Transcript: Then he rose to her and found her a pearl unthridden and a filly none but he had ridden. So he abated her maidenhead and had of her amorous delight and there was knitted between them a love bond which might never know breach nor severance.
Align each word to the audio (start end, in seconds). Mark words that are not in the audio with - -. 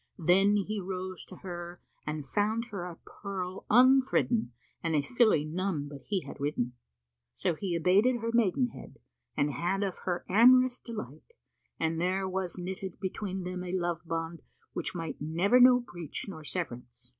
Then 0.17 0.55
he 0.57 0.79
rose 0.81 1.23
to 1.25 1.35
her 1.43 1.79
and 2.07 2.25
found 2.25 2.69
her 2.71 2.85
a 2.85 2.95
pearl 3.05 3.67
unthridden 3.69 4.51
and 4.81 4.95
a 4.95 5.03
filly 5.03 5.45
none 5.45 5.87
but 5.87 6.01
he 6.07 6.21
had 6.23 6.39
ridden. 6.39 6.73
So 7.33 7.53
he 7.53 7.75
abated 7.75 8.15
her 8.15 8.31
maidenhead 8.33 8.97
and 9.37 9.51
had 9.51 9.83
of 9.83 9.99
her 10.05 10.25
amorous 10.27 10.79
delight 10.79 11.33
and 11.79 12.01
there 12.01 12.27
was 12.27 12.57
knitted 12.57 12.99
between 12.99 13.43
them 13.43 13.63
a 13.63 13.73
love 13.77 14.01
bond 14.03 14.41
which 14.73 14.95
might 14.95 15.17
never 15.21 15.59
know 15.59 15.79
breach 15.81 16.25
nor 16.27 16.43
severance. 16.43 17.09